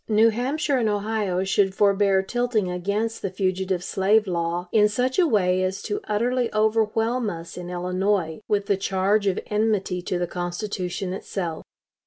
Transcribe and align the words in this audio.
New 0.09 0.29
Hampshire 0.29 0.79
and 0.79 0.89
Ohio 0.89 1.43
should 1.43 1.75
forbear 1.75 2.23
tilting 2.23 2.71
against 2.71 3.21
the 3.21 3.29
fugitive 3.29 3.83
slave 3.83 4.25
law 4.25 4.67
in 4.71 4.89
such 4.89 5.19
way 5.19 5.61
as 5.61 5.83
to 5.83 6.01
utterly 6.05 6.51
overwhelm 6.55 7.29
us 7.29 7.55
in 7.55 7.69
Illinois 7.69 8.41
with 8.47 8.65
the 8.65 8.77
charge 8.77 9.27
of 9.27 9.39
enmity 9.45 10.01
to 10.01 10.17
the 10.17 10.25
Constitution 10.25 11.13
itself. 11.13 11.63